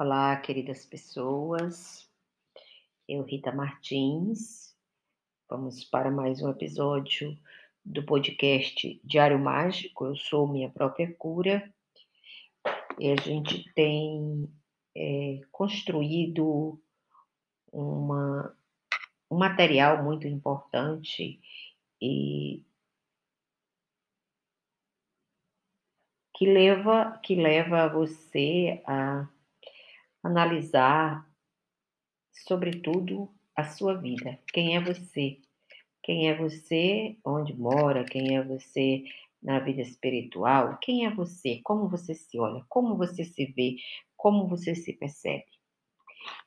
Olá, 0.00 0.36
queridas 0.36 0.86
pessoas. 0.86 2.08
Eu, 3.08 3.24
Rita 3.24 3.50
Martins. 3.50 4.72
Vamos 5.50 5.82
para 5.82 6.08
mais 6.08 6.40
um 6.40 6.48
episódio 6.48 7.36
do 7.84 8.04
podcast 8.04 9.00
Diário 9.02 9.40
Mágico. 9.40 10.06
Eu 10.06 10.14
sou 10.14 10.46
minha 10.46 10.70
própria 10.70 11.12
cura. 11.16 11.68
E 12.96 13.10
a 13.10 13.16
gente 13.16 13.68
tem 13.74 14.48
é, 14.96 15.40
construído 15.50 16.80
uma, 17.72 18.56
um 19.28 19.36
material 19.36 20.04
muito 20.04 20.28
importante 20.28 21.40
e 22.00 22.64
que 26.36 26.46
leva 26.46 27.18
que 27.20 27.34
leva 27.34 27.88
você 27.88 28.80
a 28.86 29.28
analisar, 30.22 31.28
sobretudo, 32.32 33.32
a 33.56 33.64
sua 33.64 33.94
vida. 33.94 34.38
Quem 34.52 34.76
é 34.76 34.80
você? 34.80 35.38
Quem 36.02 36.28
é 36.28 36.36
você 36.36 37.16
onde 37.24 37.54
mora? 37.54 38.04
Quem 38.04 38.36
é 38.36 38.42
você 38.42 39.04
na 39.42 39.58
vida 39.58 39.82
espiritual? 39.82 40.78
Quem 40.80 41.06
é 41.06 41.10
você? 41.10 41.60
Como 41.64 41.88
você 41.88 42.14
se 42.14 42.38
olha? 42.38 42.64
Como 42.68 42.96
você 42.96 43.24
se 43.24 43.46
vê? 43.46 43.76
Como 44.16 44.46
você 44.46 44.74
se 44.74 44.92
percebe? 44.92 45.46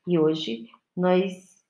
E 0.08 0.18
hoje 0.18 0.70
nós 0.96 1.64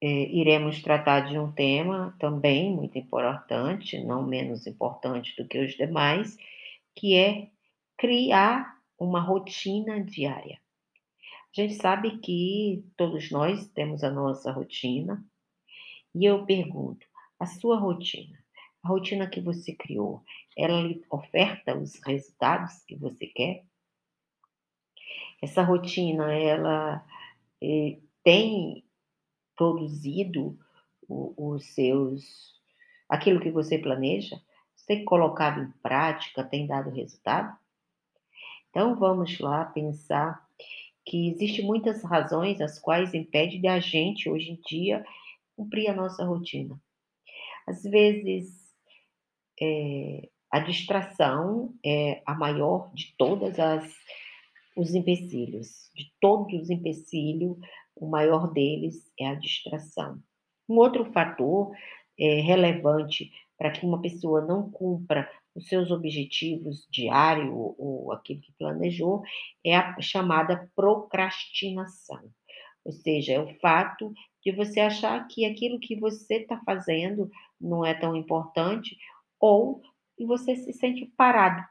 é, 0.00 0.06
iremos 0.06 0.82
tratar 0.82 1.20
de 1.28 1.38
um 1.38 1.50
tema 1.52 2.14
também 2.18 2.74
muito 2.74 2.98
importante, 2.98 4.02
não 4.04 4.26
menos 4.26 4.66
importante 4.66 5.34
do 5.36 5.48
que 5.48 5.58
os 5.58 5.74
demais, 5.74 6.36
que 6.94 7.16
é 7.16 7.50
criar 7.96 8.78
uma 9.04 9.20
rotina 9.20 10.02
diária. 10.02 10.58
A 11.56 11.60
gente 11.60 11.74
sabe 11.74 12.18
que 12.18 12.84
todos 12.96 13.30
nós 13.30 13.68
temos 13.68 14.02
a 14.02 14.10
nossa 14.10 14.50
rotina, 14.50 15.24
e 16.14 16.24
eu 16.24 16.44
pergunto: 16.44 17.06
a 17.38 17.46
sua 17.46 17.78
rotina, 17.78 18.38
a 18.82 18.88
rotina 18.88 19.28
que 19.28 19.40
você 19.40 19.72
criou, 19.72 20.22
ela 20.56 20.80
lhe 20.82 21.04
oferta 21.10 21.76
os 21.76 22.00
resultados 22.04 22.82
que 22.84 22.96
você 22.96 23.26
quer? 23.26 23.64
Essa 25.42 25.62
rotina, 25.62 26.32
ela 26.32 27.04
eh, 27.62 27.98
tem 28.22 28.84
produzido 29.56 30.58
os 31.08 31.66
seus, 31.66 32.54
aquilo 33.08 33.40
que 33.40 33.50
você 33.50 33.78
planeja? 33.78 34.40
Você 34.74 34.86
tem 34.86 35.04
colocado 35.04 35.62
em 35.62 35.70
prática, 35.82 36.42
tem 36.42 36.66
dado 36.66 36.90
resultado? 36.90 37.56
Então 38.74 38.96
vamos 38.96 39.38
lá 39.38 39.66
pensar 39.66 40.44
que 41.06 41.28
existem 41.28 41.64
muitas 41.64 42.02
razões 42.02 42.60
as 42.60 42.76
quais 42.76 43.14
impedem 43.14 43.60
da 43.60 43.78
gente, 43.78 44.28
hoje 44.28 44.50
em 44.50 44.60
dia, 44.66 45.06
cumprir 45.56 45.88
a 45.88 45.94
nossa 45.94 46.24
rotina. 46.24 46.76
Às 47.68 47.84
vezes, 47.84 48.52
é, 49.62 50.28
a 50.50 50.58
distração 50.58 51.72
é 51.86 52.20
a 52.26 52.34
maior 52.34 52.92
de 52.92 53.14
todas 53.16 53.60
as 53.60 53.94
os 54.76 54.92
empecilhos. 54.92 55.88
De 55.94 56.12
todos 56.20 56.62
os 56.62 56.68
empecilhos, 56.68 57.56
o 57.94 58.08
maior 58.08 58.52
deles 58.52 59.08
é 59.20 59.28
a 59.28 59.36
distração. 59.36 60.20
Um 60.68 60.78
outro 60.78 61.04
fator 61.12 61.70
é, 62.18 62.40
relevante 62.40 63.30
para 63.56 63.70
que 63.70 63.86
uma 63.86 64.02
pessoa 64.02 64.40
não 64.40 64.68
cumpra 64.68 65.30
os 65.54 65.68
seus 65.68 65.90
objetivos 65.90 66.86
diários 66.90 67.48
ou 67.52 68.12
aquilo 68.12 68.40
que 68.40 68.52
planejou, 68.52 69.22
é 69.64 69.76
a 69.76 70.00
chamada 70.00 70.70
procrastinação. 70.74 72.30
Ou 72.84 72.92
seja, 72.92 73.34
é 73.34 73.40
o 73.40 73.54
fato 73.60 74.12
de 74.44 74.52
você 74.52 74.80
achar 74.80 75.26
que 75.26 75.46
aquilo 75.46 75.80
que 75.80 75.98
você 75.98 76.36
está 76.36 76.60
fazendo 76.64 77.30
não 77.58 77.84
é 77.84 77.94
tão 77.94 78.14
importante 78.14 78.98
ou 79.40 79.80
você 80.18 80.54
se 80.56 80.72
sente 80.72 81.06
parado. 81.16 81.64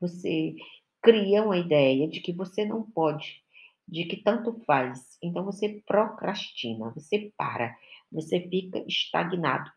Você 0.00 0.54
cria 1.02 1.42
uma 1.42 1.58
ideia 1.58 2.08
de 2.08 2.20
que 2.20 2.32
você 2.32 2.64
não 2.64 2.82
pode, 2.82 3.42
de 3.86 4.04
que 4.04 4.16
tanto 4.16 4.60
faz. 4.64 5.18
Então 5.22 5.44
você 5.44 5.82
procrastina, 5.86 6.90
você 6.90 7.32
para, 7.36 7.76
você 8.10 8.40
fica 8.40 8.82
estagnado. 8.86 9.70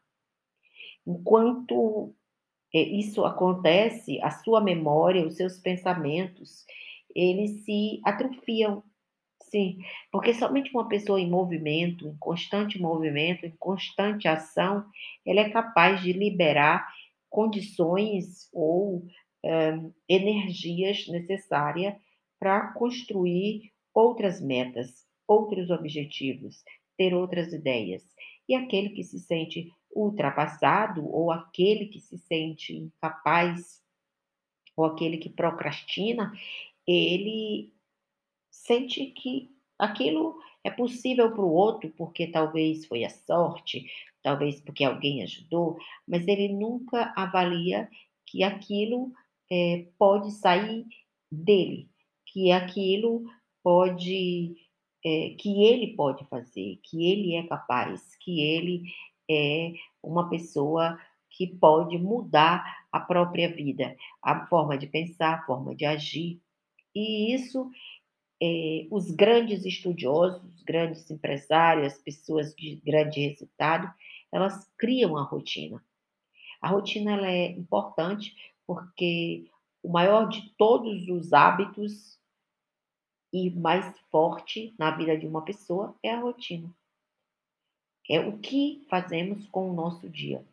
Enquanto 1.05 2.16
isso 2.79 3.25
acontece, 3.25 4.19
a 4.21 4.31
sua 4.31 4.61
memória, 4.61 5.25
os 5.25 5.35
seus 5.35 5.57
pensamentos, 5.57 6.65
eles 7.13 7.65
se 7.65 7.99
atrofiam. 8.05 8.83
Sim, 9.41 9.79
porque 10.09 10.33
somente 10.33 10.71
uma 10.73 10.87
pessoa 10.87 11.19
em 11.19 11.29
movimento, 11.29 12.07
em 12.07 12.15
constante 12.17 12.79
movimento, 12.79 13.45
em 13.45 13.53
constante 13.59 14.25
ação, 14.25 14.85
ela 15.25 15.41
é 15.41 15.49
capaz 15.49 16.01
de 16.01 16.13
liberar 16.13 16.87
condições 17.29 18.47
ou 18.53 19.03
é, 19.43 19.77
energias 20.07 21.05
necessárias 21.09 21.95
para 22.39 22.71
construir 22.73 23.71
outras 23.93 24.39
metas, 24.41 25.05
outros 25.27 25.69
objetivos, 25.69 26.63
ter 26.97 27.13
outras 27.13 27.51
ideias. 27.51 28.03
E 28.47 28.55
aquele 28.55 28.89
que 28.89 29.03
se 29.03 29.19
sente 29.19 29.71
ultrapassado 29.94 31.06
ou 31.06 31.31
aquele 31.31 31.88
que 31.88 32.00
se 32.00 32.18
sente 32.18 32.75
incapaz 32.75 33.81
ou 34.75 34.85
aquele 34.85 35.18
que 35.18 35.29
procrastina, 35.29 36.31
ele 36.88 37.74
sente 38.50 39.07
que 39.07 39.50
aquilo 39.78 40.40
é 40.63 40.69
possível 40.69 41.31
para 41.31 41.41
o 41.41 41.53
outro 41.53 41.91
porque 41.97 42.28
talvez 42.28 42.85
foi 42.85 43.03
a 43.03 43.09
sorte, 43.09 43.85
talvez 44.22 44.62
porque 44.62 44.84
alguém 44.84 45.24
ajudou, 45.24 45.78
mas 46.08 46.28
ele 46.28 46.50
nunca 46.50 47.13
avalia 47.16 47.90
que 48.25 48.44
aquilo 48.44 49.12
é, 49.52 49.88
pode 49.97 50.31
sair 50.31 50.85
dele, 51.31 51.90
que 52.28 52.52
aquilo 52.52 53.25
pode, 53.63 54.56
é, 55.03 55.35
que 55.38 55.63
ele 55.63 55.96
pode 55.96 56.25
fazer, 56.25 56.79
que 56.84 57.12
ele 57.12 57.35
é 57.35 57.44
capaz, 57.47 58.16
que 58.18 58.41
ele 58.41 58.84
é 59.31 59.73
uma 60.03 60.29
pessoa 60.29 60.99
que 61.29 61.47
pode 61.47 61.97
mudar 61.97 62.85
a 62.91 62.99
própria 62.99 63.53
vida, 63.53 63.95
a 64.21 64.45
forma 64.47 64.77
de 64.77 64.87
pensar, 64.87 65.35
a 65.35 65.45
forma 65.45 65.73
de 65.73 65.85
agir. 65.85 66.41
E 66.93 67.33
isso, 67.33 67.71
é, 68.41 68.87
os 68.91 69.09
grandes 69.11 69.65
estudiosos, 69.65 70.43
os 70.43 70.63
grandes 70.63 71.09
empresários, 71.09 71.93
as 71.93 71.99
pessoas 71.99 72.53
de 72.53 72.75
grande 72.85 73.21
resultado, 73.21 73.91
elas 74.31 74.69
criam 74.77 75.17
a 75.17 75.23
rotina. 75.23 75.83
A 76.61 76.67
rotina 76.67 77.13
ela 77.13 77.27
é 77.27 77.51
importante 77.51 78.35
porque 78.67 79.49
o 79.81 79.89
maior 79.89 80.27
de 80.27 80.49
todos 80.57 81.07
os 81.07 81.33
hábitos 81.33 82.19
e 83.33 83.49
mais 83.49 83.97
forte 84.11 84.75
na 84.77 84.91
vida 84.91 85.17
de 85.17 85.25
uma 85.25 85.43
pessoa 85.43 85.95
é 86.03 86.13
a 86.13 86.19
rotina 86.19 86.69
é 88.11 88.19
o 88.19 88.38
que 88.38 88.85
fazemos 88.89 89.47
com 89.47 89.69
o 89.69 89.73
nosso 89.73 90.09
dia. 90.09 90.44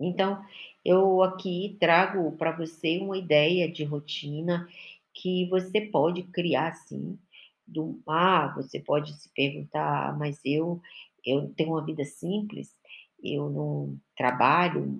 Então, 0.00 0.42
eu 0.84 1.22
aqui 1.22 1.76
trago 1.78 2.32
para 2.32 2.52
você 2.52 2.98
uma 2.98 3.18
ideia 3.18 3.70
de 3.70 3.84
rotina 3.84 4.68
que 5.12 5.46
você 5.50 5.80
pode 5.80 6.22
criar 6.22 6.72
sim. 6.72 7.18
Do, 7.66 8.00
ah, 8.08 8.50
você 8.56 8.80
pode 8.80 9.12
se 9.12 9.28
perguntar, 9.34 10.16
mas 10.16 10.40
eu 10.42 10.80
eu 11.26 11.52
tenho 11.54 11.70
uma 11.70 11.84
vida 11.84 12.04
simples, 12.04 12.74
eu 13.22 13.50
não 13.50 13.98
trabalho, 14.16 14.98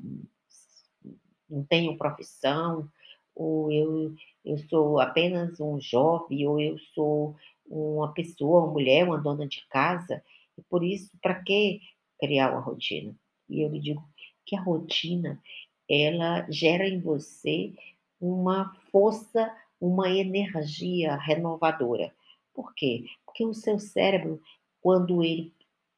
não 1.49 1.65
tenho 1.65 1.97
profissão, 1.97 2.87
ou 3.35 3.73
eu, 3.73 4.15
eu 4.45 4.59
sou 4.69 5.01
apenas 5.01 5.59
um 5.61 5.81
jovem, 5.81 6.47
ou 6.47 6.61
eu 6.61 6.79
sou 6.95 7.35
uma 7.67 8.13
pessoa, 8.13 8.65
uma 8.65 8.73
mulher, 8.73 9.05
uma 9.05 9.17
dona 9.17 9.47
de 9.47 9.65
casa. 9.69 10.23
E 10.59 10.63
por 10.69 10.85
isso, 10.85 11.11
para 11.23 11.43
que 11.43 11.81
criar 12.19 12.51
uma 12.51 12.61
rotina? 12.61 13.15
E 13.49 13.63
eu 13.63 13.71
lhe 13.71 13.81
digo 13.81 14.03
que 14.45 14.57
a 14.57 14.61
rotina, 14.61 15.41
ela 15.89 16.51
gera 16.51 16.87
em 16.87 17.01
você 17.01 17.73
uma 18.21 18.75
força, 18.91 19.55
uma 19.81 20.11
energia 20.11 21.17
renovadora. 21.17 22.13
Por 22.53 22.75
quê? 22.75 23.05
Porque 23.25 23.45
o 23.45 23.55
seu 23.55 23.79
cérebro, 23.79 24.43
quando 24.81 25.23
ele 25.23 25.53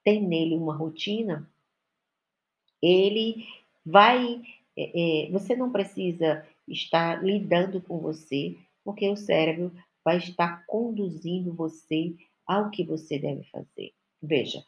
tem 0.04 0.22
nele 0.22 0.56
uma 0.56 0.76
rotina, 0.76 1.48
ele 2.82 3.46
vai. 3.84 4.42
É, 4.76 5.26
é, 5.26 5.30
você 5.30 5.56
não 5.56 5.72
precisa 5.72 6.46
estar 6.68 7.24
lidando 7.24 7.80
com 7.80 7.98
você, 7.98 8.56
porque 8.84 9.08
o 9.08 9.16
cérebro 9.16 9.72
vai 10.04 10.18
estar 10.18 10.64
conduzindo 10.66 11.54
você 11.54 12.14
ao 12.46 12.70
que 12.70 12.84
você 12.84 13.18
deve 13.18 13.44
fazer. 13.44 13.92
Veja, 14.22 14.64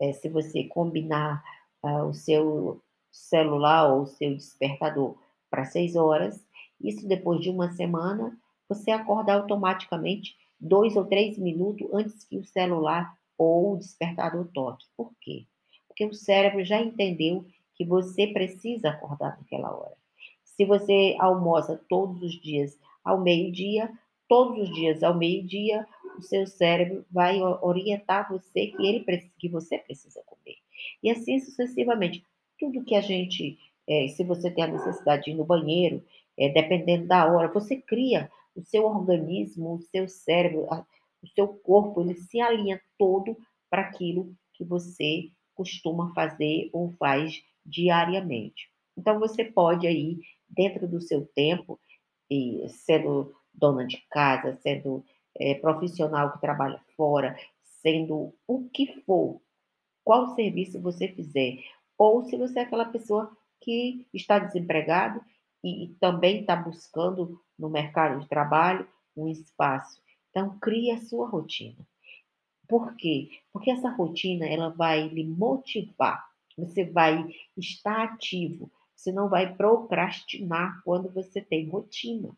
é, 0.00 0.12
se 0.12 0.28
você 0.28 0.64
combinar 0.64 1.42
ah, 1.82 2.04
o 2.04 2.14
seu 2.14 2.80
celular 3.10 3.92
ou 3.92 4.02
o 4.02 4.06
seu 4.06 4.34
despertador 4.34 5.16
para 5.50 5.64
seis 5.64 5.96
horas, 5.96 6.44
isso 6.80 7.06
depois 7.06 7.40
de 7.40 7.50
uma 7.50 7.70
semana 7.72 8.38
você 8.68 8.90
acordar 8.90 9.40
automaticamente 9.40 10.36
dois 10.60 10.96
ou 10.96 11.04
três 11.04 11.38
minutos 11.38 11.88
antes 11.92 12.24
que 12.24 12.36
o 12.36 12.44
celular 12.44 13.16
ou 13.36 13.74
o 13.74 13.78
despertador 13.78 14.46
toque. 14.52 14.86
Por 14.96 15.12
quê? 15.20 15.46
Porque 15.86 16.04
o 16.04 16.14
cérebro 16.14 16.64
já 16.64 16.80
entendeu 16.80 17.46
que 17.74 17.84
você 17.84 18.26
precisa 18.26 18.90
acordar 18.90 19.38
naquela 19.38 19.72
hora. 19.72 19.96
Se 20.44 20.64
você 20.64 21.16
almoça 21.20 21.80
todos 21.88 22.20
os 22.22 22.32
dias 22.32 22.76
ao 23.04 23.20
meio-dia, 23.20 23.90
todos 24.28 24.58
os 24.68 24.74
dias 24.74 25.02
ao 25.02 25.14
meio-dia, 25.14 25.86
o 26.18 26.22
seu 26.22 26.46
cérebro 26.46 27.04
vai 27.10 27.40
orientar 27.40 28.28
você 28.30 28.66
que 28.66 28.86
ele 28.86 29.04
que 29.38 29.48
você 29.48 29.78
precisa 29.78 30.22
comer. 30.26 30.56
E 31.02 31.10
assim 31.10 31.38
sucessivamente. 31.38 32.24
Tudo 32.58 32.84
que 32.84 32.94
a 32.94 33.00
gente, 33.00 33.56
é, 33.88 34.08
se 34.08 34.24
você 34.24 34.50
tem 34.50 34.64
a 34.64 34.68
necessidade 34.68 35.24
de 35.24 35.30
ir 35.30 35.34
no 35.34 35.44
banheiro, 35.44 36.04
é, 36.36 36.48
dependendo 36.48 37.06
da 37.06 37.26
hora, 37.26 37.52
você 37.52 37.76
cria 37.76 38.30
o 38.54 38.62
seu 38.62 38.84
organismo, 38.84 39.74
o 39.74 39.82
seu 39.82 40.08
cérebro, 40.08 40.66
a, 40.72 40.84
o 41.22 41.28
seu 41.28 41.46
corpo, 41.48 42.00
ele 42.00 42.14
se 42.14 42.40
alinha 42.40 42.80
todo 42.98 43.36
para 43.70 43.82
aquilo 43.82 44.34
que 44.54 44.64
você 44.64 45.30
costuma 45.54 46.12
fazer 46.14 46.68
ou 46.72 46.90
faz 46.92 47.42
diariamente. 47.64 48.68
Então 48.96 49.20
você 49.20 49.44
pode 49.44 49.86
aí, 49.86 50.18
dentro 50.48 50.88
do 50.88 51.00
seu 51.00 51.24
tempo, 51.26 51.78
e 52.30 52.68
sendo 52.68 53.32
dona 53.54 53.86
de 53.86 53.98
casa, 54.10 54.58
sendo 54.62 55.04
é, 55.38 55.54
profissional 55.54 56.32
que 56.32 56.40
trabalha 56.40 56.80
fora, 56.96 57.38
sendo 57.62 58.34
o 58.46 58.68
que 58.68 59.00
for, 59.02 59.40
qual 60.04 60.34
serviço 60.34 60.80
você 60.80 61.08
fizer, 61.08 61.58
ou 61.96 62.24
se 62.24 62.36
você 62.36 62.60
é 62.60 62.62
aquela 62.62 62.86
pessoa 62.86 63.30
que 63.60 64.06
está 64.12 64.38
desempregado 64.38 65.20
e, 65.62 65.84
e 65.84 65.88
também 65.94 66.40
está 66.40 66.54
buscando 66.56 67.40
no 67.58 67.68
mercado 67.68 68.20
de 68.20 68.28
trabalho 68.28 68.88
um 69.16 69.28
espaço. 69.28 70.00
Então, 70.30 70.58
crie 70.58 70.90
a 70.92 71.00
sua 71.00 71.28
rotina. 71.28 71.86
Por 72.68 72.94
quê? 72.96 73.30
Porque 73.52 73.70
essa 73.70 73.88
rotina 73.88 74.46
ela 74.46 74.68
vai 74.68 75.08
lhe 75.08 75.24
motivar. 75.24 76.28
Você 76.56 76.84
vai 76.84 77.26
estar 77.56 78.04
ativo. 78.04 78.70
Você 78.94 79.10
não 79.10 79.28
vai 79.28 79.54
procrastinar 79.54 80.80
quando 80.84 81.10
você 81.10 81.40
tem 81.40 81.68
rotina. 81.68 82.36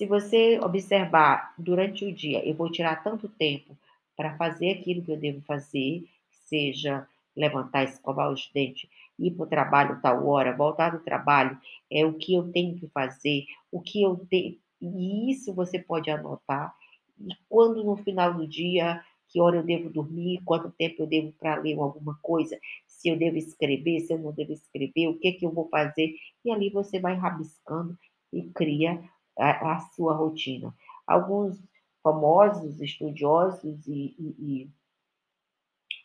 Se 0.00 0.06
você 0.06 0.58
observar 0.60 1.52
durante 1.58 2.06
o 2.06 2.14
dia, 2.14 2.42
eu 2.48 2.54
vou 2.54 2.72
tirar 2.72 3.04
tanto 3.04 3.28
tempo 3.28 3.76
para 4.16 4.34
fazer 4.38 4.70
aquilo 4.70 5.02
que 5.02 5.12
eu 5.12 5.16
devo 5.18 5.42
fazer, 5.42 6.06
seja 6.30 7.06
levantar, 7.36 7.84
escovar 7.84 8.32
os 8.32 8.50
dentes, 8.50 8.88
ir 9.18 9.32
para 9.32 9.44
o 9.44 9.46
trabalho 9.46 10.00
tal 10.00 10.26
hora, 10.26 10.56
voltar 10.56 10.88
do 10.88 11.00
trabalho, 11.00 11.60
é 11.92 12.06
o 12.06 12.14
que 12.14 12.32
eu 12.32 12.50
tenho 12.50 12.78
que 12.78 12.88
fazer, 12.88 13.44
o 13.70 13.78
que 13.78 14.00
eu 14.00 14.16
tenho. 14.30 14.56
E 14.80 15.30
isso 15.30 15.52
você 15.52 15.78
pode 15.78 16.10
anotar. 16.10 16.74
E 17.20 17.34
quando 17.46 17.84
no 17.84 17.98
final 17.98 18.32
do 18.32 18.48
dia, 18.48 19.04
que 19.28 19.38
hora 19.38 19.58
eu 19.58 19.62
devo 19.62 19.90
dormir, 19.90 20.40
quanto 20.46 20.70
tempo 20.70 21.02
eu 21.02 21.06
devo 21.06 21.30
para 21.32 21.56
ler 21.56 21.78
alguma 21.78 22.18
coisa, 22.22 22.58
se 22.86 23.10
eu 23.10 23.18
devo 23.18 23.36
escrever, 23.36 24.00
se 24.00 24.14
eu 24.14 24.18
não 24.18 24.32
devo 24.32 24.54
escrever, 24.54 25.08
o 25.08 25.18
que, 25.18 25.32
que 25.32 25.44
eu 25.44 25.52
vou 25.52 25.68
fazer. 25.68 26.14
E 26.42 26.50
ali 26.50 26.70
você 26.70 26.98
vai 26.98 27.14
rabiscando 27.16 27.98
e 28.32 28.44
cria 28.44 28.98
a, 29.40 29.80
sua 29.94 30.14
rotina. 30.14 30.74
Alguns 31.06 31.62
famosos 32.02 32.80
estudiosos 32.80 33.86
e, 33.86 34.14
e, 34.18 34.34
e 34.38 34.70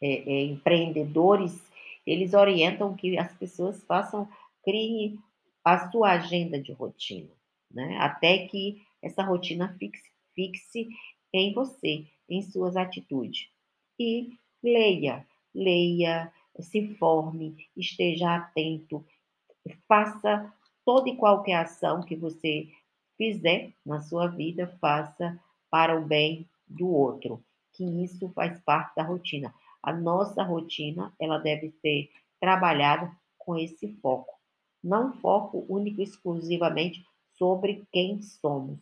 é, 0.02 0.34
é, 0.34 0.44
empreendedores, 0.46 1.62
eles 2.06 2.34
orientam 2.34 2.96
que 2.96 3.18
as 3.18 3.34
pessoas 3.36 3.84
façam, 3.84 4.28
criem 4.64 5.18
a 5.64 5.90
sua 5.90 6.12
agenda 6.12 6.62
de 6.62 6.72
rotina, 6.72 7.32
né? 7.72 7.98
até 7.98 8.48
que 8.48 8.84
essa 9.02 9.24
rotina 9.24 9.76
fixe, 9.80 10.12
fixe 10.34 10.90
em 11.34 11.54
você, 11.54 12.06
em 12.30 12.42
suas 12.42 12.76
atitudes. 12.76 13.50
E 14.00 14.38
leia, 14.62 15.26
leia, 15.54 16.32
se 16.60 16.80
informe, 16.80 17.56
esteja 17.76 18.36
atento, 18.36 19.06
faça 19.88 20.54
toda 20.86 21.10
e 21.10 21.16
qualquer 21.16 21.56
ação 21.56 22.04
que 22.04 22.16
você 22.16 22.70
fizer 23.18 23.74
na 23.86 24.02
sua 24.02 24.28
vida, 24.28 24.68
faça 24.80 25.40
para 25.70 26.00
o 26.00 26.06
bem 26.06 26.48
do 26.68 26.88
outro, 26.88 27.44
que 27.74 27.84
isso 28.04 28.30
faz 28.30 28.60
parte 28.62 28.96
da 28.96 29.04
rotina. 29.04 29.54
A 29.82 29.94
nossa 29.94 30.44
rotina, 30.44 31.14
ela 31.20 31.38
deve 31.38 31.72
ser 31.82 32.10
trabalhada 32.40 33.12
com 33.38 33.58
esse 33.58 33.88
foco. 34.02 34.34
Não 34.84 35.14
foco 35.14 35.66
único 35.70 36.02
e 36.02 36.04
exclusivamente 36.04 37.06
sobre 37.38 37.86
quem 37.92 38.22
somos, 38.22 38.80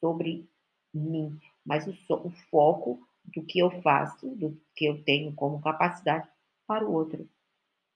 sobre 0.00 0.48
mim, 0.92 1.38
mas 1.64 1.86
o, 1.86 1.94
o 2.16 2.30
foco 2.50 3.06
do 3.24 3.42
que 3.42 3.58
eu 3.58 3.70
faço, 3.82 4.28
do 4.34 4.60
que 4.74 4.84
eu 4.84 5.02
tenho 5.04 5.32
como 5.32 5.60
capacidade 5.60 6.28
para 6.66 6.84
o 6.84 6.92
outro. 6.92 7.28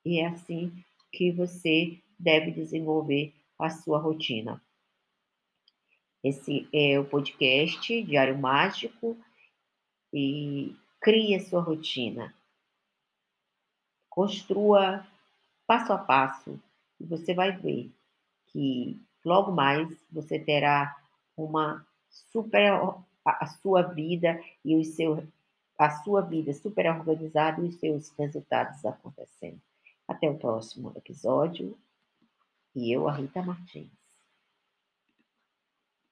E 0.04 0.20
é 0.20 0.26
assim 0.26 0.72
que 1.12 1.32
você 1.32 1.98
deve 2.18 2.50
desenvolver 2.50 3.34
a 3.58 3.70
sua 3.70 3.98
rotina. 3.98 4.62
Esse 6.22 6.68
é 6.72 6.98
o 6.98 7.04
podcast 7.04 8.02
Diário 8.02 8.38
Mágico 8.38 9.16
e 10.12 10.74
crie 11.00 11.34
a 11.34 11.40
sua 11.40 11.60
rotina. 11.60 12.34
Construa 14.08 15.06
passo 15.66 15.92
a 15.92 15.98
passo 15.98 16.60
e 16.98 17.04
você 17.04 17.34
vai 17.34 17.52
ver 17.52 17.90
que 18.46 19.00
logo 19.24 19.52
mais 19.52 19.88
você 20.10 20.38
terá 20.38 20.96
uma 21.36 21.86
super 22.08 22.72
a 23.24 23.46
sua 23.46 23.82
vida 23.82 24.40
e 24.64 24.76
o 24.76 24.84
seu 24.84 25.26
a 25.78 25.90
sua 26.02 26.22
vida 26.22 26.54
super 26.54 26.86
organizada 26.86 27.60
e 27.60 27.68
os 27.68 27.74
seus 27.76 28.08
resultados 28.16 28.84
acontecendo. 28.84 29.60
Até 30.08 30.30
o 30.30 30.38
próximo 30.38 30.92
episódio. 30.96 31.76
E 32.74 32.90
eu, 32.90 33.06
a 33.06 33.12
Rita 33.12 33.42
Martins. 33.42 34.05